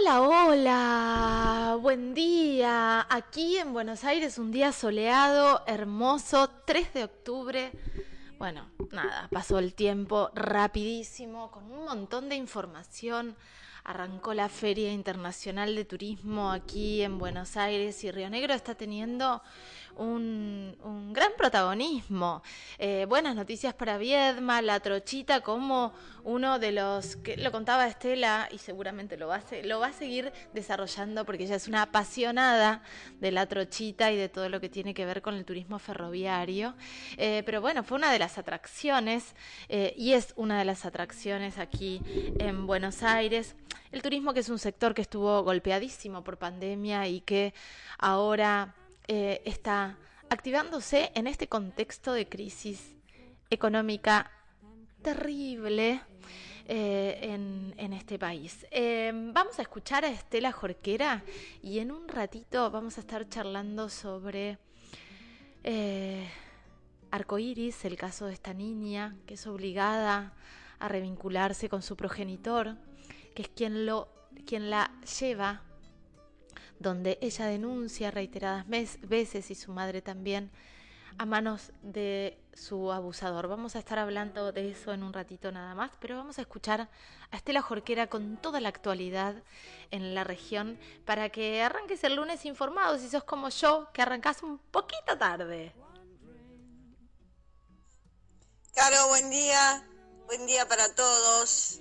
Hola, 0.00 0.22
hola, 0.22 1.78
buen 1.78 2.14
día. 2.14 3.06
Aquí 3.10 3.58
en 3.58 3.74
Buenos 3.74 4.02
Aires 4.02 4.38
un 4.38 4.50
día 4.50 4.72
soleado, 4.72 5.62
hermoso, 5.66 6.48
3 6.64 6.94
de 6.94 7.04
octubre. 7.04 7.70
Bueno, 8.38 8.70
nada, 8.92 9.28
pasó 9.30 9.58
el 9.58 9.74
tiempo 9.74 10.30
rapidísimo, 10.34 11.50
con 11.50 11.70
un 11.70 11.84
montón 11.84 12.30
de 12.30 12.36
información. 12.36 13.36
Arrancó 13.84 14.32
la 14.32 14.48
Feria 14.48 14.90
Internacional 14.90 15.74
de 15.74 15.84
Turismo 15.84 16.50
aquí 16.50 17.02
en 17.02 17.18
Buenos 17.18 17.58
Aires 17.58 18.02
y 18.02 18.10
Río 18.10 18.30
Negro 18.30 18.54
está 18.54 18.74
teniendo 18.74 19.42
un, 19.96 21.10
gran 21.12 21.32
protagonismo. 21.36 22.42
Eh, 22.78 23.06
buenas 23.08 23.34
noticias 23.34 23.74
para 23.74 23.98
Viedma, 23.98 24.62
la 24.62 24.80
trochita 24.80 25.40
como 25.40 25.92
uno 26.24 26.58
de 26.58 26.72
los 26.72 27.16
que 27.16 27.36
lo 27.36 27.50
contaba 27.50 27.86
Estela 27.86 28.48
y 28.52 28.58
seguramente 28.58 29.16
lo 29.16 29.28
va 29.28 29.36
a, 29.36 29.92
seguir 29.92 30.32
desarrollando 30.52 31.24
porque 31.24 31.44
ella 31.44 31.56
es 31.56 31.68
una 31.68 31.82
apasionada 31.82 32.82
de 33.18 33.32
la 33.32 33.46
trochita 33.46 34.12
y 34.12 34.16
de 34.16 34.28
todo 34.28 34.48
lo 34.48 34.60
que 34.60 34.68
tiene 34.68 34.94
que 34.94 35.04
ver 35.04 35.22
con 35.22 35.34
el 35.34 35.44
turismo 35.44 35.78
ferroviario. 35.78 36.74
Eh, 37.16 37.42
pero 37.44 37.60
bueno, 37.60 37.82
fue 37.82 37.98
una 37.98 38.12
de 38.12 38.18
las 38.18 38.38
atracciones 38.38 39.34
eh, 39.68 39.94
y 39.96 40.12
es 40.12 40.32
una 40.36 40.58
de 40.58 40.64
las 40.64 40.84
atracciones 40.84 41.58
aquí 41.58 42.00
en 42.38 42.66
Buenos 42.66 43.02
Aires. 43.02 43.56
El 43.92 44.02
turismo 44.02 44.32
que 44.32 44.40
es 44.40 44.48
un 44.48 44.58
sector 44.58 44.94
que 44.94 45.02
estuvo 45.02 45.42
golpeadísimo 45.42 46.22
por 46.22 46.38
pandemia 46.38 47.08
y 47.08 47.20
que 47.20 47.52
ahora 47.98 48.74
eh, 49.12 49.42
está 49.44 49.98
activándose 50.28 51.10
en 51.16 51.26
este 51.26 51.48
contexto 51.48 52.12
de 52.12 52.28
crisis 52.28 52.94
económica 53.50 54.30
terrible 55.02 56.00
eh, 56.68 57.18
en, 57.76 57.92
este 57.92 58.20
país. 58.20 58.68
Eh, 58.70 59.10
vamos 59.12 59.58
a 59.58 59.62
escuchar 59.62 60.04
a 60.04 60.10
Estela 60.10 60.52
Jorquera 60.52 61.24
y 61.60 61.80
en 61.80 61.90
un 61.90 62.06
ratito 62.06 62.70
vamos 62.70 62.98
a 62.98 63.00
estar 63.00 63.28
charlando 63.28 63.88
sobre 63.88 64.58
Arcoiris, 67.10 67.84
el 67.84 67.96
caso 67.96 68.26
de 68.26 68.34
esta 68.34 68.54
niña 68.54 69.16
que 69.26 69.34
es 69.34 69.44
obligada 69.48 70.34
a 70.78 70.86
revincularse 70.86 71.68
con 71.68 71.82
su 71.82 71.96
progenitor, 71.96 72.76
que 73.34 73.42
es 73.42 73.48
quien, 73.48 73.86
lo, 73.86 74.06
quien 74.46 74.70
la 74.70 74.92
lleva 75.18 75.64
donde 76.80 77.18
ella 77.20 77.46
denuncia 77.46 78.10
reiteradas 78.10 78.66
veces 78.66 79.50
y 79.50 79.54
su 79.54 79.70
madre 79.72 80.02
también 80.02 80.50
a 81.18 81.26
manos 81.26 81.72
de 81.82 82.38
su 82.54 82.90
abusador. 82.90 83.46
Vamos 83.46 83.76
a 83.76 83.78
estar 83.78 83.98
hablando 83.98 84.52
de 84.52 84.70
eso 84.70 84.92
en 84.94 85.02
un 85.02 85.12
ratito 85.12 85.52
nada 85.52 85.74
más, 85.74 85.90
pero 86.00 86.16
vamos 86.16 86.38
a 86.38 86.42
escuchar 86.42 86.88
a 87.30 87.36
Estela 87.36 87.60
Jorquera 87.60 88.06
con 88.08 88.38
toda 88.38 88.60
la 88.60 88.70
actualidad 88.70 89.34
en 89.90 90.14
la 90.14 90.24
región 90.24 90.78
para 91.04 91.28
que 91.28 91.62
arranques 91.62 92.02
el 92.04 92.16
lunes 92.16 92.46
informado, 92.46 92.98
si 92.98 93.10
sos 93.10 93.24
como 93.24 93.50
yo, 93.50 93.88
que 93.92 94.00
arrancás 94.00 94.42
un 94.42 94.58
poquito 94.58 95.18
tarde. 95.18 95.74
Caro, 98.74 99.08
buen 99.08 99.28
día, 99.28 99.86
buen 100.26 100.46
día 100.46 100.66
para 100.66 100.94
todos. 100.94 101.80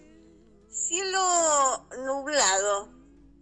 Cielo 0.69 1.87
nublado, 2.05 2.98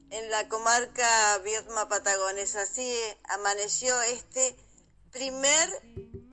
en 0.09 0.31
la 0.31 0.47
comarca 0.47 1.37
Viedma 1.39 1.87
Patagones. 1.89 2.55
Así 2.55 2.93
amaneció 3.29 4.01
este 4.03 4.55
primer 5.11 5.69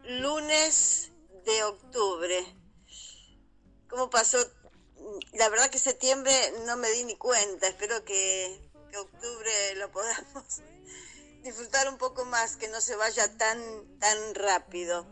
lunes 0.04 1.10
de 1.44 1.64
octubre. 1.64 2.44
¿Cómo 3.88 4.10
pasó? 4.10 4.38
La 5.32 5.48
verdad 5.48 5.70
que 5.70 5.78
septiembre 5.78 6.32
no 6.66 6.76
me 6.76 6.90
di 6.90 7.04
ni 7.04 7.16
cuenta. 7.16 7.66
Espero 7.68 8.04
que, 8.04 8.70
que 8.90 8.98
octubre 8.98 9.74
lo 9.76 9.90
podamos 9.90 10.62
disfrutar 11.42 11.88
un 11.88 11.98
poco 11.98 12.24
más, 12.24 12.56
que 12.56 12.68
no 12.68 12.80
se 12.80 12.96
vaya 12.96 13.36
tan, 13.36 13.98
tan 13.98 14.34
rápido. 14.34 15.06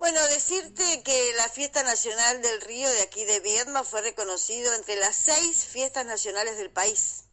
Bueno, 0.00 0.26
decirte 0.28 1.02
que 1.02 1.34
la 1.36 1.50
Fiesta 1.50 1.82
Nacional 1.82 2.40
del 2.40 2.62
Río 2.62 2.88
de 2.88 3.02
aquí 3.02 3.26
de 3.26 3.40
Viedma 3.40 3.84
fue 3.84 4.00
reconocido 4.00 4.72
entre 4.72 4.96
las 4.96 5.14
seis 5.14 5.66
fiestas 5.66 6.06
nacionales 6.06 6.56
del 6.56 6.70
país. 6.70 7.24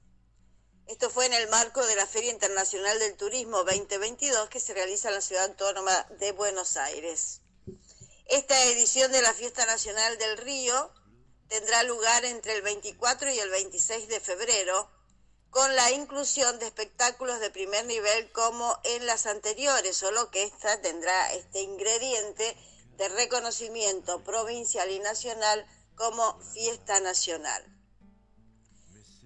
Esto 0.85 1.09
fue 1.09 1.27
en 1.27 1.33
el 1.33 1.47
marco 1.47 1.85
de 1.87 1.95
la 1.95 2.05
Feria 2.05 2.29
Internacional 2.29 2.99
del 2.99 3.15
Turismo 3.15 3.63
2022 3.63 4.49
que 4.49 4.59
se 4.59 4.73
realiza 4.73 5.07
en 5.07 5.15
la 5.15 5.21
ciudad 5.21 5.45
autónoma 5.45 6.07
de 6.19 6.33
Buenos 6.33 6.75
Aires. 6.75 7.39
Esta 8.25 8.61
edición 8.65 9.13
de 9.13 9.21
la 9.21 9.33
Fiesta 9.33 9.65
Nacional 9.65 10.17
del 10.17 10.37
Río 10.37 10.91
tendrá 11.47 11.83
lugar 11.83 12.25
entre 12.25 12.53
el 12.53 12.63
24 12.63 13.31
y 13.31 13.39
el 13.39 13.49
26 13.49 14.09
de 14.09 14.19
febrero 14.19 14.91
con 15.57 15.75
la 15.75 15.89
inclusión 15.89 16.59
de 16.59 16.67
espectáculos 16.67 17.39
de 17.39 17.49
primer 17.49 17.83
nivel 17.87 18.31
como 18.31 18.79
en 18.83 19.07
las 19.07 19.25
anteriores, 19.25 19.97
solo 19.97 20.29
que 20.29 20.43
esta 20.43 20.81
tendrá 20.81 21.33
este 21.33 21.61
ingrediente 21.61 22.55
de 22.97 23.09
reconocimiento 23.09 24.23
provincial 24.23 24.91
y 24.91 24.99
nacional 24.99 25.65
como 25.95 26.39
fiesta 26.53 26.99
nacional. 26.99 27.65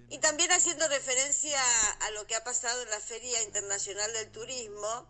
Y 0.08 0.20
también 0.20 0.50
haciendo 0.52 0.88
referencia 0.88 1.60
a 2.00 2.10
lo 2.12 2.26
que 2.26 2.34
ha 2.34 2.42
pasado 2.42 2.80
en 2.80 2.88
la 2.88 3.00
Feria 3.00 3.42
Internacional 3.42 4.10
del 4.14 4.32
Turismo, 4.32 5.06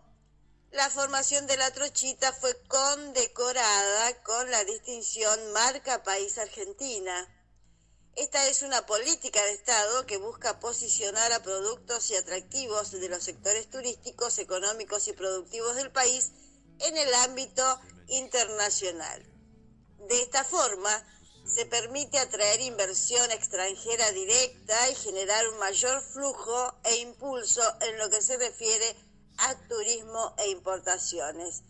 la 0.72 0.90
formación 0.90 1.46
de 1.46 1.56
la 1.56 1.70
trochita 1.70 2.32
fue 2.32 2.60
condecorada 2.64 4.20
con 4.24 4.50
la 4.50 4.64
distinción 4.64 5.52
Marca 5.52 6.02
País 6.02 6.36
Argentina 6.38 7.28
esta 8.14 8.46
es 8.48 8.62
una 8.62 8.84
política 8.84 9.42
de 9.44 9.52
Estado 9.52 10.04
que 10.06 10.18
busca 10.18 10.60
posicionar 10.60 11.32
a 11.32 11.42
productos 11.42 12.10
y 12.10 12.16
atractivos 12.16 12.90
de 12.90 13.08
los 13.08 13.22
sectores 13.22 13.70
turísticos, 13.70 14.38
económicos 14.38 15.08
y 15.08 15.12
productivos 15.14 15.76
del 15.76 15.90
país 15.90 16.32
en 16.80 16.96
el 16.96 17.12
ámbito 17.14 17.80
internacional. 18.08 19.24
De 20.08 20.20
esta 20.20 20.44
forma, 20.44 20.90
se 21.46 21.64
permite 21.64 22.18
atraer 22.18 22.60
inversión 22.60 23.30
extranjera 23.30 24.10
directa 24.12 24.90
y 24.90 24.94
generar 24.94 25.48
un 25.48 25.58
mayor 25.58 26.02
flujo 26.02 26.74
e 26.84 26.96
impulso 26.96 27.62
en 27.80 27.98
lo 27.98 28.10
que 28.10 28.20
se 28.20 28.36
refiere 28.36 28.94
a 29.38 29.54
turismo 29.68 30.34
e 30.38 30.50
importaciones. 30.50 31.62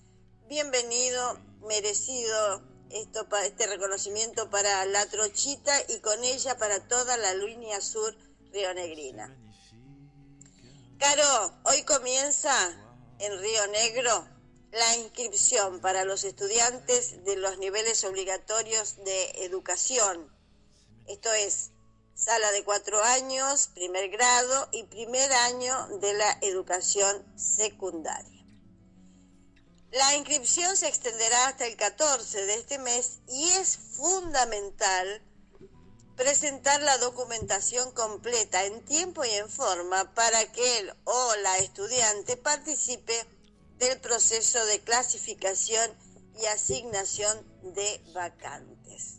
Bienvenido, 0.49 1.39
merecido 1.61 2.72
esto, 2.93 3.27
este 3.45 3.67
reconocimiento 3.67 4.51
para 4.51 4.85
la 4.85 5.07
Trochita 5.07 5.75
y 5.89 6.01
con 6.01 6.23
ella 6.25 6.57
para 6.59 6.87
toda 6.89 7.17
la 7.17 7.35
línea 7.35 7.81
sur 7.81 8.17
rionegrina. 8.53 9.37
Caro, 10.99 11.55
hoy 11.65 11.83
comienza 11.83 12.53
en 13.19 13.39
Río 13.39 13.67
Negro 13.69 14.29
la 14.71 14.97
inscripción 14.97 15.81
para 15.81 16.05
los 16.05 16.25
estudiantes 16.25 17.25
de 17.25 17.37
los 17.37 17.59
niveles 17.59 18.05
obligatorios 18.05 18.97
de 19.05 19.45
educación. 19.45 20.31
Esto 21.07 21.33
es 21.33 21.71
sala 22.15 22.53
de 22.53 22.65
cuatro 22.65 23.03
años, 23.03 23.69
primer 23.75 24.11
grado 24.11 24.69
y 24.73 24.85
primer 24.85 25.33
año 25.33 25.89
de 25.99 26.15
la 26.15 26.39
educación 26.43 27.25
secundaria. 27.37 28.42
La 29.93 30.17
inscripción 30.17 30.75
se 30.75 30.89
extenderá 30.89 31.49
hasta 31.49 31.67
el 31.67 31.77
14 31.77 32.47
de 32.47 32.55
este 32.55 32.79
mes 32.79 33.21
y 33.29 33.51
es 33.51 33.77
fundamental 33.77 35.23
presentar 36.17 36.81
la 36.81 36.97
documentación 36.97 37.93
completa 37.93 38.65
en 38.65 38.83
tiempo 38.87 39.23
y 39.23 39.31
en 39.31 39.51
forma 39.51 40.15
para 40.15 40.51
que 40.51 40.79
él 40.79 40.95
o 41.05 41.35
la 41.43 41.59
estudiante 41.59 42.39
participe 42.39 43.13
del 43.77 44.01
proceso 44.01 44.65
de 44.65 44.81
clasificación 44.81 45.91
y 46.41 46.47
asignación 46.47 47.47
de 47.75 48.01
vacantes. 48.15 49.19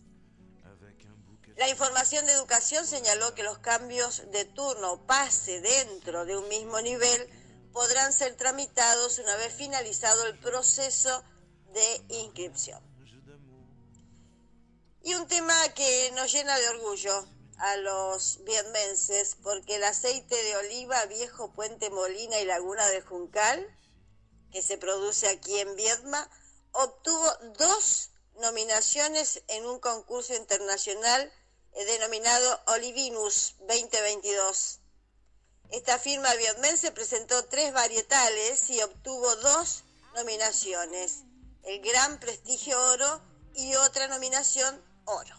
La 1.55 1.69
información 1.69 2.25
de 2.25 2.31
educación 2.31 2.87
señaló 2.87 3.35
que 3.35 3.43
los 3.43 3.59
cambios 3.59 4.23
de 4.31 4.45
turno 4.45 5.05
pase 5.05 5.61
dentro 5.61 6.25
de 6.25 6.35
un 6.35 6.49
mismo 6.49 6.81
nivel 6.81 7.29
podrán 7.73 8.13
ser 8.13 8.35
tramitados 8.37 9.19
una 9.19 9.35
vez 9.35 9.53
finalizado 9.53 10.25
el 10.27 10.37
proceso 10.39 11.23
de 11.73 12.01
inscripción. 12.09 12.81
Y 15.01 15.15
un 15.15 15.27
tema 15.27 15.55
que 15.75 16.11
nos 16.15 16.31
llena 16.31 16.57
de 16.57 16.69
orgullo 16.69 17.27
a 17.57 17.75
los 17.77 18.43
vietmenses, 18.45 19.35
porque 19.41 19.75
el 19.75 19.83
aceite 19.83 20.35
de 20.35 20.55
oliva 20.57 21.05
Viejo 21.07 21.51
Puente 21.53 21.89
Molina 21.89 22.39
y 22.39 22.45
Laguna 22.45 22.87
de 22.87 23.01
Juncal, 23.01 23.67
que 24.51 24.61
se 24.61 24.77
produce 24.77 25.27
aquí 25.27 25.59
en 25.59 25.75
Vietma, 25.75 26.29
obtuvo 26.71 27.25
dos 27.57 28.11
nominaciones 28.35 29.43
en 29.47 29.65
un 29.65 29.79
concurso 29.79 30.35
internacional 30.35 31.31
denominado 31.73 32.61
Olivinus 32.67 33.55
2022 33.67 34.79
esta 35.83 35.99
firma 35.99 36.33
vietmense 36.35 36.93
presentó 36.93 37.43
tres 37.43 37.73
varietales 37.73 38.69
y 38.69 38.81
obtuvo 38.81 39.35
dos 39.35 39.83
nominaciones, 40.15 41.23
el 41.63 41.81
Gran 41.81 42.21
Prestigio 42.21 42.81
Oro 42.93 43.21
y 43.53 43.75
otra 43.75 44.07
nominación 44.07 44.81
Oro. 45.03 45.35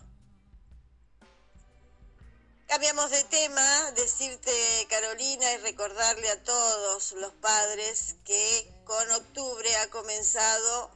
Cambiamos 2.66 3.10
de 3.10 3.24
tema, 3.24 3.90
decirte 3.92 4.52
Carolina 4.90 5.50
y 5.52 5.56
recordarle 5.62 6.28
a 6.28 6.42
todos 6.42 7.12
los 7.12 7.32
padres 7.36 8.16
que 8.26 8.70
con 8.84 9.10
octubre 9.12 9.74
ha 9.76 9.88
comenzado 9.88 10.90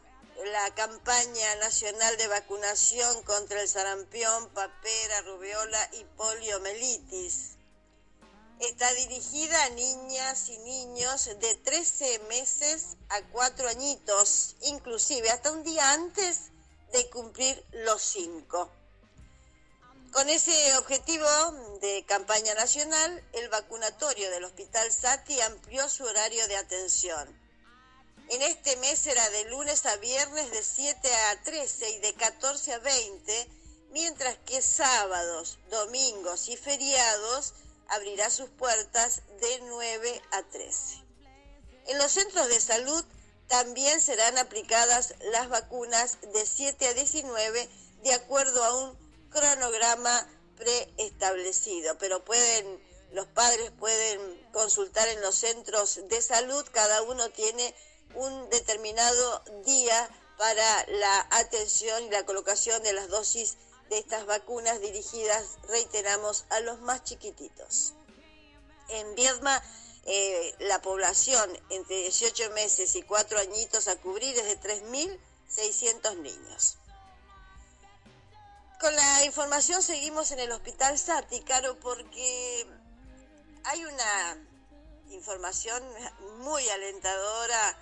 la 0.53 0.75
campaña 0.75 1.57
nacional 1.57 2.19
de 2.19 2.29
vacunación 2.29 3.23
contra 3.23 3.63
el 3.63 3.69
sarampión, 3.69 4.51
papera, 4.51 5.23
rubiola 5.23 5.89
y 5.95 6.05
poliomielitis. 6.19 7.58
Está 8.61 8.93
dirigida 8.95 9.65
a 9.65 9.71
niñas 9.71 10.49
y 10.49 10.59
niños 10.59 11.27
de 11.27 11.55
13 11.55 12.19
meses 12.29 12.97
a 13.09 13.23
4 13.33 13.69
añitos, 13.69 14.57
inclusive 14.63 15.31
hasta 15.31 15.53
un 15.53 15.63
día 15.63 15.93
antes 15.93 16.51
de 16.93 17.09
cumplir 17.11 17.65
los 17.73 18.03
5. 18.03 18.71
Con 20.13 20.29
ese 20.29 20.77
objetivo 20.79 21.27
de 21.81 22.05
campaña 22.07 22.55
nacional, 22.55 23.23
el 23.33 23.49
vacunatorio 23.49 24.31
del 24.31 24.45
Hospital 24.45 24.91
Sati 24.91 25.41
amplió 25.43 25.89
su 25.89 26.05
horario 26.05 26.49
de 26.49 26.57
atención 26.57 27.49
en 28.31 28.43
este 28.43 28.77
mes 28.77 28.99
será 28.99 29.27
de 29.31 29.47
lunes 29.47 29.87
a 29.87 29.97
viernes 29.97 30.51
de 30.51 30.63
7 30.63 31.15
a 31.15 31.43
13 31.45 31.91
y 31.93 31.99
de 32.01 32.13
14 32.13 32.75
a 32.75 32.79
20, 32.79 33.49
mientras 33.93 34.37
que 34.45 34.61
sábados, 34.61 35.59
domingos 35.71 36.49
y 36.49 36.59
feriados 36.59 37.55
abrirá 37.89 38.31
sus 38.31 38.49
puertas 38.51 39.23
de 39.41 39.61
9 39.63 40.23
a 40.33 40.43
13. 40.43 41.05
En 41.87 41.99
los 41.99 42.13
centros 42.13 42.49
de 42.49 42.61
salud 42.61 43.05
también 43.49 44.01
serán 44.01 44.39
aplicadas 44.39 45.15
las 45.33 45.49
vacunas 45.49 46.19
de 46.21 46.45
7 46.45 46.87
a 46.87 46.95
19 46.95 47.69
de 48.03 48.13
acuerdo 48.13 48.63
a 48.63 48.75
un 48.77 48.99
cronograma 49.31 50.29
preestablecido, 50.57 51.97
pero 51.99 52.25
pueden 52.25 52.87
los 53.13 53.27
padres 53.27 53.71
pueden 53.79 54.21
consultar 54.53 55.09
en 55.09 55.23
los 55.23 55.35
centros 55.35 56.01
de 56.09 56.21
salud, 56.21 56.65
cada 56.73 57.03
uno 57.03 57.31
tiene 57.31 57.75
un 58.15 58.51
determinado 58.51 59.43
día 59.65 60.11
para 60.37 60.87
la 60.89 61.27
atención 61.31 62.05
y 62.05 62.11
la 62.11 62.27
colocación 62.27 62.83
de 62.83 62.93
las 62.93 63.09
dosis 63.09 63.57
de 63.89 63.99
estas 63.99 64.27
vacunas 64.27 64.81
dirigidas, 64.81 65.59
reiteramos, 65.69 66.45
a 66.51 66.61
los 66.61 66.81
más 66.81 67.05
chiquititos. 67.05 67.95
En 68.89 69.15
Viedma, 69.15 69.63
eh, 70.05 70.55
la 70.61 70.81
población 70.81 71.51
entre 71.71 71.97
18 71.97 72.51
meses 72.51 72.95
y 72.97 73.03
4 73.03 73.39
añitos 73.39 73.89
a 73.89 73.97
cubrir 73.97 74.37
es 74.39 74.45
de 74.45 74.61
3.600 74.61 76.17
niños. 76.17 76.79
Con 78.81 78.95
la 78.95 79.25
información 79.25 79.83
seguimos 79.83 80.31
en 80.31 80.39
el 80.39 80.53
Hospital 80.53 80.99
Sati, 80.99 81.41
Caro, 81.41 81.79
porque 81.81 82.67
hay 83.65 83.85
una 83.85 84.39
información 85.11 85.83
muy 86.39 86.69
alentadora 86.69 87.77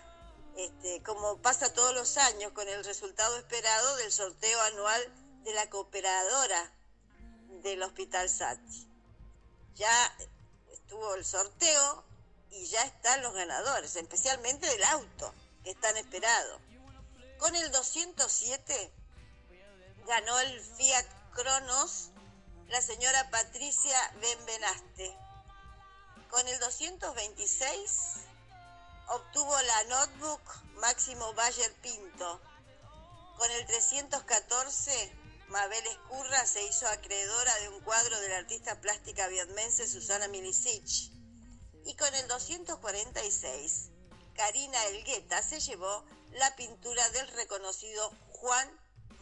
este, 0.56 1.02
como 1.02 1.36
pasa 1.42 1.72
todos 1.72 1.94
los 1.94 2.16
años 2.16 2.52
con 2.52 2.66
el 2.66 2.82
resultado 2.82 3.36
esperado 3.36 3.96
del 3.96 4.10
sorteo 4.10 4.58
anual 4.62 5.12
de 5.46 5.54
la 5.54 5.70
cooperadora 5.70 6.72
del 7.62 7.80
Hospital 7.84 8.28
Sati. 8.28 8.88
Ya 9.76 10.16
estuvo 10.72 11.14
el 11.14 11.24
sorteo 11.24 12.04
y 12.50 12.66
ya 12.66 12.82
están 12.82 13.22
los 13.22 13.32
ganadores, 13.32 13.94
especialmente 13.94 14.66
del 14.66 14.82
auto, 14.82 15.32
que 15.62 15.70
están 15.70 15.96
esperados. 15.96 16.60
Con 17.38 17.54
el 17.54 17.70
207 17.70 18.90
ganó 20.04 20.40
el 20.40 20.60
Fiat 20.60 21.06
Cronos 21.32 22.10
la 22.66 22.82
señora 22.82 23.30
Patricia 23.30 23.96
Benvenaste. 24.20 25.16
Con 26.28 26.48
el 26.48 26.58
226 26.58 28.16
obtuvo 29.10 29.62
la 29.62 29.84
notebook 29.84 30.40
Máximo 30.80 31.32
Bayer 31.34 31.72
Pinto. 31.74 32.40
Con 33.38 33.48
el 33.52 33.66
314, 33.66 35.25
Mabel 35.48 35.86
Escurra 35.86 36.44
se 36.44 36.64
hizo 36.64 36.88
acreedora 36.88 37.54
de 37.60 37.68
un 37.68 37.80
cuadro 37.80 38.18
de 38.20 38.28
la 38.28 38.38
artista 38.38 38.80
plástica 38.80 39.28
vietmense 39.28 39.86
Susana 39.86 40.26
Milicic. 40.26 41.12
Y 41.84 41.94
con 41.94 42.12
el 42.16 42.26
246, 42.26 43.90
Karina 44.34 44.84
Elgueta 44.86 45.40
se 45.42 45.60
llevó 45.60 46.04
la 46.32 46.54
pintura 46.56 47.08
del 47.10 47.28
reconocido 47.28 48.12
Juan 48.32 48.68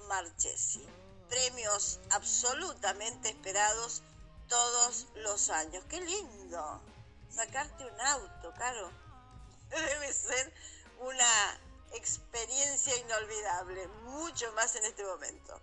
Marchesi. 0.08 0.86
Premios 1.28 2.00
absolutamente 2.10 3.28
esperados 3.28 4.02
todos 4.48 5.08
los 5.16 5.50
años. 5.50 5.84
¡Qué 5.90 6.00
lindo! 6.00 6.80
Sacarte 7.28 7.84
un 7.84 8.00
auto, 8.00 8.54
Caro 8.56 8.90
debe 9.70 10.12
ser 10.12 10.54
una 11.00 11.60
experiencia 11.92 12.96
inolvidable, 12.96 13.88
mucho 14.04 14.50
más 14.52 14.74
en 14.76 14.86
este 14.86 15.04
momento. 15.04 15.60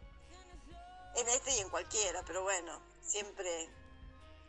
En 1.16 1.28
este 1.30 1.56
y 1.56 1.60
en 1.60 1.70
cualquiera, 1.70 2.24
pero 2.26 2.44
bueno, 2.44 2.82
siempre 3.02 3.70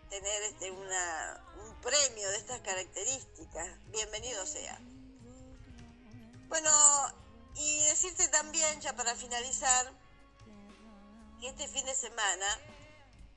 tener 0.09 0.43
este 0.43 0.71
una, 0.71 1.45
un 1.65 1.81
premio 1.81 2.31
de 2.31 2.37
estas 2.37 2.61
características, 2.61 3.69
bienvenido 3.87 4.47
sea. 4.47 4.79
Bueno, 6.49 6.71
y 7.55 7.83
decirte 7.85 8.29
también, 8.29 8.81
ya 8.81 8.95
para 8.95 9.15
finalizar, 9.15 9.93
que 11.41 11.49
este 11.49 11.67
fin 11.67 11.85
de 11.87 11.95
semana 11.95 12.47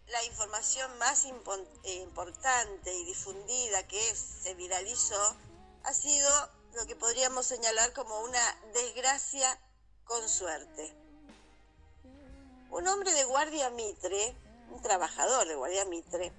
la 0.07 0.23
información 0.25 0.97
más 0.99 1.25
importante 1.25 2.93
y 2.93 3.05
difundida 3.05 3.87
que 3.87 4.15
se 4.15 4.53
viralizó 4.53 5.35
ha 5.83 5.93
sido 5.93 6.29
lo 6.73 6.85
que 6.85 6.95
podríamos 6.95 7.45
señalar 7.47 7.93
como 7.93 8.19
una 8.21 8.61
desgracia 8.73 9.59
con 10.03 10.27
suerte. 10.29 11.04
Un 12.75 12.89
hombre 12.89 13.09
de 13.13 13.23
guardia 13.23 13.69
Mitre, 13.69 14.35
un 14.69 14.81
trabajador 14.81 15.47
de 15.47 15.55
guardia 15.55 15.85
Mitre, 15.85 16.33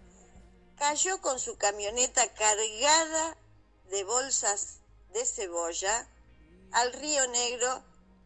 cayó 0.77 1.19
con 1.23 1.41
su 1.41 1.57
camioneta 1.57 2.31
cargada 2.35 3.39
de 3.87 4.05
bolsas 4.05 4.81
de 5.15 5.25
cebolla 5.25 6.07
al 6.73 6.93
río 6.93 7.27
Negro 7.29 7.83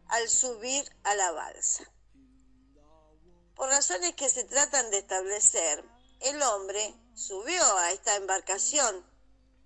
al 0.09 0.27
subir 0.27 0.83
a 1.03 1.15
la 1.15 1.31
balsa. 1.31 1.89
Por 3.55 3.69
razones 3.69 4.13
que 4.15 4.27
se 4.27 4.43
tratan 4.43 4.91
de 4.91 4.97
establecer, 4.97 5.81
el 6.19 6.41
hombre 6.41 6.93
subió 7.15 7.63
a 7.77 7.91
esta 7.91 8.17
embarcación 8.17 9.05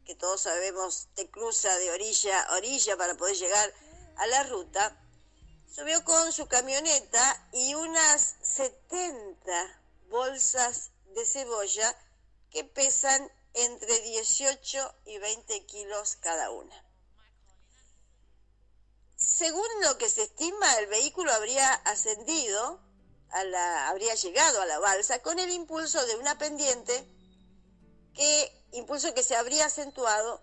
que 0.05 0.13
todos 0.13 0.41
sabemos 0.41 1.07
te 1.15 1.31
cruza 1.31 1.75
de 1.77 1.89
orilla 1.89 2.43
a 2.43 2.57
orilla 2.57 2.95
para 2.95 3.15
poder 3.15 3.37
llegar 3.37 3.73
a 4.17 4.27
la 4.27 4.43
ruta, 4.43 5.01
subió 5.73 6.03
con 6.03 6.31
su 6.31 6.47
camioneta 6.47 7.49
y 7.51 7.75
unas 7.75 8.35
70 8.41 9.81
bolsas 10.09 10.91
de 11.13 11.25
cebolla 11.25 11.95
que 12.49 12.63
pesan 12.63 13.31
entre 13.53 13.99
18 14.01 14.95
y 15.05 15.17
20 15.17 15.65
kilos 15.65 16.17
cada 16.17 16.51
una. 16.51 16.85
Según 19.17 19.67
lo 19.81 19.97
que 19.97 20.09
se 20.09 20.23
estima, 20.23 20.73
el 20.75 20.87
vehículo 20.87 21.31
habría 21.31 21.73
ascendido, 21.73 22.81
a 23.31 23.43
la, 23.43 23.89
habría 23.89 24.13
llegado 24.15 24.61
a 24.61 24.65
la 24.65 24.79
balsa 24.79 25.19
con 25.19 25.39
el 25.39 25.49
impulso 25.51 26.05
de 26.05 26.15
una 26.15 26.37
pendiente 26.37 27.05
que 28.13 28.65
impulso 28.71 29.13
que 29.13 29.23
se 29.23 29.35
habría 29.35 29.65
acentuado 29.65 30.41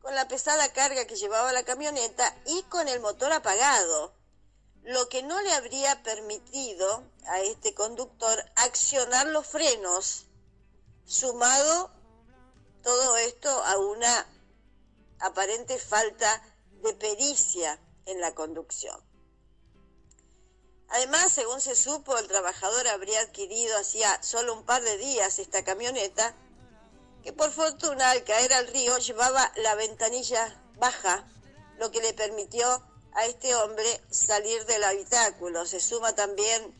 con 0.00 0.14
la 0.14 0.28
pesada 0.28 0.72
carga 0.72 1.06
que 1.06 1.16
llevaba 1.16 1.52
la 1.52 1.64
camioneta 1.64 2.34
y 2.46 2.62
con 2.64 2.88
el 2.88 3.00
motor 3.00 3.32
apagado, 3.32 4.14
lo 4.84 5.08
que 5.08 5.22
no 5.22 5.40
le 5.40 5.52
habría 5.52 6.02
permitido 6.02 7.04
a 7.26 7.40
este 7.40 7.74
conductor 7.74 8.44
accionar 8.54 9.26
los 9.28 9.46
frenos, 9.46 10.26
sumado 11.06 11.90
todo 12.82 13.16
esto 13.16 13.48
a 13.48 13.78
una 13.78 14.26
aparente 15.20 15.78
falta 15.78 16.42
de 16.82 16.92
pericia 16.92 17.80
en 18.04 18.20
la 18.20 18.34
conducción. 18.34 19.00
Además, 20.88 21.32
según 21.32 21.62
se 21.62 21.74
supo, 21.76 22.18
el 22.18 22.28
trabajador 22.28 22.86
habría 22.88 23.20
adquirido 23.20 23.78
hacía 23.78 24.22
solo 24.22 24.52
un 24.52 24.64
par 24.66 24.82
de 24.82 24.98
días 24.98 25.38
esta 25.38 25.64
camioneta 25.64 26.36
que 27.22 27.32
por 27.32 27.50
fortuna 27.50 28.10
al 28.10 28.22
caer 28.24 28.52
al 28.52 28.66
río 28.66 28.98
llevaba 28.98 29.50
la 29.56 29.74
ventanilla 29.76 30.62
baja, 30.76 31.26
lo 31.78 31.90
que 31.90 32.02
le 32.02 32.12
permitió 32.12 32.84
a 33.14 33.26
este 33.26 33.54
hombre 33.54 34.00
salir 34.10 34.64
del 34.66 34.84
habitáculo. 34.84 35.66
Se 35.66 35.80
suma 35.80 36.14
también 36.14 36.74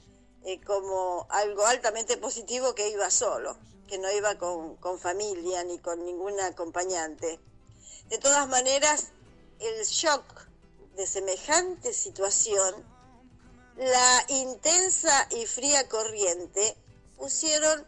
eh, 0.45 0.61
como 0.63 1.27
algo 1.31 1.65
altamente 1.67 2.17
positivo 2.17 2.75
que 2.75 2.91
iba 2.91 3.11
solo, 3.11 3.57
que 3.89 3.99
no 3.99 4.11
iba 4.11 4.37
con, 4.37 4.77
con 4.77 4.99
familia 4.99 5.65
ni 5.65 5.79
con 5.79 6.05
ningún 6.05 6.39
acompañante. 6.41 7.41
De 8.09 8.19
todas 8.19 8.49
maneras, 8.49 9.09
el 9.61 9.85
shock 9.85 10.25
de 10.97 11.07
semejante 11.07 11.93
situación, 11.93 12.75
la 13.77 14.25
intensa 14.29 15.27
y 15.31 15.47
fría 15.47 15.89
corriente 15.89 16.77
pusieron 17.17 17.87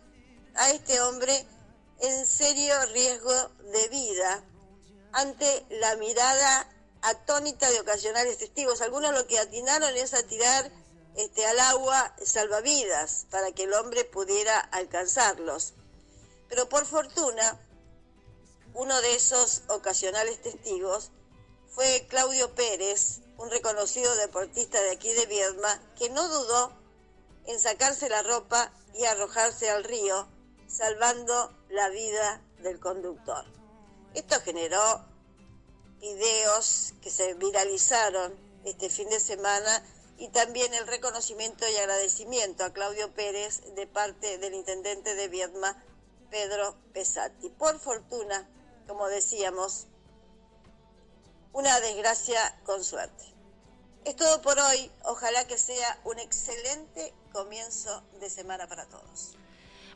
a 0.55 0.71
este 0.71 1.01
hombre 1.01 1.45
en 2.01 2.27
serio 2.27 2.75
riesgo 2.93 3.49
de 3.73 3.89
vida 3.89 4.43
ante 5.13 5.65
la 5.71 5.97
mirada 5.97 6.69
atónita 7.07 7.71
de 7.71 7.81
ocasionales 7.81 8.39
testigos. 8.39 8.81
Algunos 8.81 9.15
lo 9.15 9.27
que 9.27 9.39
atinaron 9.39 9.97
es 9.97 10.13
a 10.13 10.25
tirar 10.25 10.71
este, 11.15 11.47
al 11.47 11.61
agua 11.61 12.15
salvavidas 12.25 13.27
para 13.31 13.53
que 13.53 13.65
el 13.65 13.75
hombre 13.75 14.05
pudiera 14.05 14.59
alcanzarlos. 14.59 15.75
Pero 16.49 16.69
por 16.69 16.85
fortuna, 16.85 17.61
uno 18.75 19.01
de 19.01 19.15
esos 19.15 19.63
ocasionales 19.69 20.43
testigos 20.43 21.11
fue 21.69 22.07
Claudio 22.09 22.55
Pérez, 22.55 23.21
un 23.39 23.51
reconocido 23.51 24.15
deportista 24.17 24.81
de 24.83 24.91
aquí 24.91 25.13
de 25.13 25.27
Viedma, 25.27 25.81
que 25.97 26.11
no 26.11 26.29
dudó 26.29 26.73
en 27.47 27.61
sacarse 27.61 28.09
la 28.09 28.23
ropa 28.23 28.73
y 28.95 29.05
arrojarse 29.05 29.71
al 29.71 29.85
río, 29.85 30.27
salvando 30.67 31.57
la 31.69 31.89
vida 31.89 32.43
del 32.63 32.81
conductor. 32.81 33.45
Esto 34.15 34.41
generó 34.41 35.05
videos 36.01 36.95
que 37.01 37.11
se 37.11 37.35
viralizaron 37.35 38.35
este 38.65 38.91
fin 38.91 39.09
de 39.09 39.21
semana 39.21 39.85
y 40.19 40.29
también 40.29 40.73
el 40.75 40.87
reconocimiento 40.87 41.69
y 41.69 41.77
agradecimiento 41.77 42.65
a 42.65 42.73
Claudio 42.73 43.13
Pérez 43.15 43.63
de 43.75 43.87
parte 43.87 44.39
del 44.39 44.55
intendente 44.55 45.15
de 45.15 45.29
Viedma, 45.29 45.83
Pedro 46.31 46.77
Pesati. 46.93 47.51
Por 47.51 47.79
fortuna, 47.79 48.49
como 48.87 49.09
decíamos, 49.09 49.87
una 51.53 51.81
desgracia 51.81 52.61
con 52.65 52.83
suerte. 52.83 53.25
Es 54.05 54.17
todo 54.17 54.41
por 54.41 54.59
hoy. 54.59 54.91
Ojalá 55.05 55.47
que 55.47 55.59
sea 55.59 56.01
un 56.05 56.19
excelente 56.19 57.13
comienzo 57.33 58.03
de 58.21 58.31
semana 58.31 58.69
para 58.69 58.87
todos. 58.87 59.37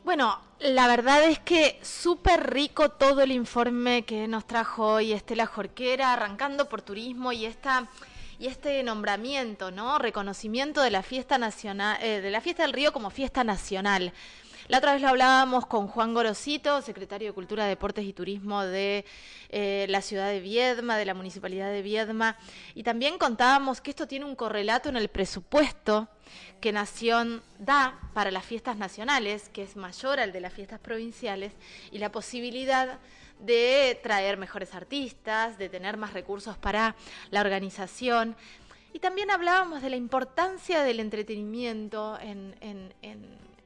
Bueno, 0.03 0.39
la 0.59 0.87
verdad 0.87 1.23
es 1.23 1.37
que 1.39 1.79
súper 1.83 2.51
rico 2.51 2.89
todo 2.89 3.21
el 3.21 3.31
informe 3.31 4.03
que 4.03 4.27
nos 4.27 4.47
trajo 4.47 4.93
hoy 4.93 5.13
Estela 5.13 5.45
Jorquera, 5.45 6.13
arrancando 6.13 6.67
por 6.67 6.81
turismo 6.81 7.31
y 7.31 7.45
esta 7.45 7.87
y 8.39 8.47
este 8.47 8.81
nombramiento, 8.81 9.69
¿no? 9.69 9.99
Reconocimiento 9.99 10.81
de 10.81 10.89
la 10.89 11.03
fiesta 11.03 11.37
nacional, 11.37 11.99
eh, 12.01 12.21
de 12.21 12.31
la 12.31 12.41
fiesta 12.41 12.63
del 12.63 12.73
río 12.73 12.91
como 12.91 13.11
fiesta 13.11 13.43
nacional. 13.43 14.11
La 14.71 14.77
otra 14.77 14.93
vez 14.93 15.01
lo 15.01 15.09
hablábamos 15.09 15.65
con 15.65 15.87
Juan 15.87 16.13
Gorosito, 16.13 16.81
secretario 16.81 17.27
de 17.27 17.33
Cultura, 17.33 17.65
Deportes 17.65 18.05
y 18.05 18.13
Turismo 18.13 18.63
de 18.63 19.03
eh, 19.49 19.85
la 19.89 20.01
ciudad 20.01 20.29
de 20.29 20.39
Viedma, 20.39 20.95
de 20.95 21.03
la 21.03 21.13
municipalidad 21.13 21.69
de 21.69 21.81
Viedma, 21.81 22.37
y 22.73 22.83
también 22.83 23.17
contábamos 23.17 23.81
que 23.81 23.89
esto 23.89 24.07
tiene 24.07 24.23
un 24.23 24.33
correlato 24.33 24.87
en 24.87 24.95
el 24.95 25.09
presupuesto 25.09 26.07
que 26.61 26.71
Nación 26.71 27.43
da 27.59 27.99
para 28.13 28.31
las 28.31 28.45
fiestas 28.45 28.77
nacionales, 28.77 29.49
que 29.49 29.63
es 29.63 29.75
mayor 29.75 30.21
al 30.21 30.31
de 30.31 30.39
las 30.39 30.53
fiestas 30.53 30.79
provinciales, 30.79 31.51
y 31.91 31.97
la 31.97 32.13
posibilidad 32.13 32.97
de 33.41 33.99
traer 34.01 34.37
mejores 34.37 34.73
artistas, 34.73 35.57
de 35.57 35.67
tener 35.67 35.97
más 35.97 36.13
recursos 36.13 36.57
para 36.57 36.95
la 37.29 37.41
organización. 37.41 38.37
Y 38.93 38.99
también 38.99 39.31
hablábamos 39.31 39.81
de 39.81 39.89
la 39.89 39.97
importancia 39.97 40.83
del 40.83 41.01
entretenimiento 41.01 42.17
en, 42.21 42.55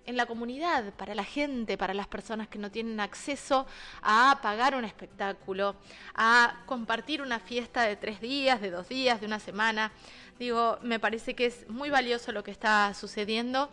la 0.07 0.25
comunidad, 0.25 0.93
para 0.93 1.15
la 1.15 1.23
gente, 1.23 1.77
para 1.77 1.93
las 1.93 2.07
personas 2.07 2.47
que 2.47 2.59
no 2.59 2.71
tienen 2.71 2.99
acceso 2.99 3.65
a 4.01 4.39
pagar 4.41 4.75
un 4.75 4.85
espectáculo, 4.85 5.75
a 6.13 6.63
compartir 6.65 7.21
una 7.21 7.39
fiesta 7.39 7.83
de 7.83 7.95
tres 7.95 8.21
días, 8.21 8.61
de 8.61 8.71
dos 8.71 8.87
días, 8.87 9.19
de 9.19 9.25
una 9.25 9.39
semana. 9.39 9.91
Digo, 10.37 10.77
me 10.81 10.99
parece 10.99 11.33
que 11.33 11.47
es 11.47 11.67
muy 11.69 11.89
valioso 11.89 12.31
lo 12.31 12.43
que 12.43 12.51
está 12.51 12.93
sucediendo. 12.93 13.69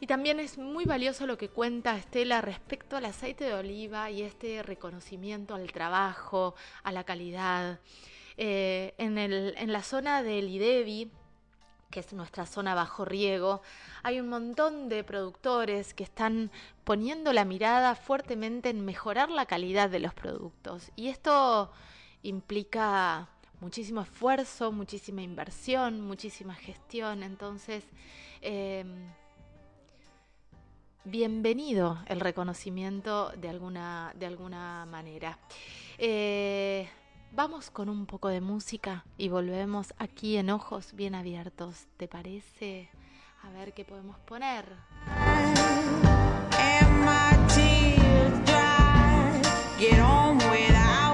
Y 0.00 0.08
también 0.08 0.40
es 0.40 0.58
muy 0.58 0.84
valioso 0.84 1.28
lo 1.28 1.38
que 1.38 1.48
cuenta 1.48 1.96
Estela 1.96 2.40
respecto 2.40 2.96
al 2.96 3.04
aceite 3.04 3.44
de 3.44 3.54
oliva 3.54 4.10
y 4.10 4.22
este 4.22 4.64
reconocimiento 4.64 5.54
al 5.54 5.70
trabajo, 5.70 6.56
a 6.82 6.90
la 6.90 7.04
calidad. 7.04 7.78
Eh, 8.36 8.94
en, 8.98 9.16
el, 9.16 9.54
en 9.56 9.72
la 9.72 9.84
zona 9.84 10.24
del 10.24 10.48
IDEBI, 10.48 11.12
que 11.92 12.00
es 12.00 12.12
nuestra 12.12 12.46
zona 12.46 12.74
bajo 12.74 13.04
riego, 13.04 13.62
hay 14.02 14.18
un 14.18 14.28
montón 14.28 14.88
de 14.88 15.04
productores 15.04 15.94
que 15.94 16.02
están 16.02 16.50
poniendo 16.82 17.32
la 17.32 17.44
mirada 17.44 17.94
fuertemente 17.94 18.70
en 18.70 18.84
mejorar 18.84 19.30
la 19.30 19.46
calidad 19.46 19.88
de 19.88 20.00
los 20.00 20.12
productos. 20.12 20.90
Y 20.96 21.06
esto 21.06 21.70
implica 22.24 23.28
muchísimo 23.60 24.00
esfuerzo, 24.00 24.72
muchísima 24.72 25.22
inversión, 25.22 26.00
muchísima 26.00 26.54
gestión. 26.54 27.22
Entonces, 27.22 27.84
em, 28.40 29.12
bienvenido 31.04 31.98
el 32.06 32.20
reconocimiento 32.20 33.30
de 33.36 33.48
alguna, 33.48 34.12
de 34.16 34.26
alguna 34.26 34.86
manera. 34.86 35.38
Eh, 35.98 36.88
Vamos 37.34 37.70
con 37.70 37.88
un 37.88 38.04
poco 38.04 38.28
de 38.28 38.42
música 38.42 39.06
y 39.16 39.30
volvemos 39.30 39.94
aquí 39.96 40.36
en 40.36 40.50
ojos 40.50 40.92
bien 40.92 41.14
abiertos. 41.14 41.86
¿Te 41.96 42.06
parece? 42.06 42.90
A 43.42 43.50
ver 43.50 43.72
qué 43.72 43.86
podemos 43.86 44.18
poner. 44.18 44.66